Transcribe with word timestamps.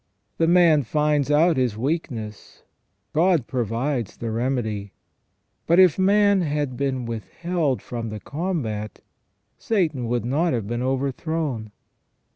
The 0.39 0.47
man 0.47 0.81
finds 0.81 1.29
out 1.29 1.57
his 1.57 1.77
weakness; 1.77 2.63
God 3.13 3.45
provides 3.45 4.17
the 4.17 4.31
remedy. 4.31 4.93
But 5.67 5.77
if 5.79 5.99
man 5.99 6.41
had 6.41 6.75
been 6.75 7.05
withheld 7.05 7.83
from 7.83 8.09
the 8.09 8.19
combat, 8.19 9.01
Satan 9.59 10.07
would 10.07 10.25
not 10.25 10.53
have 10.53 10.65
been 10.65 10.81
overthrown. 10.81 11.71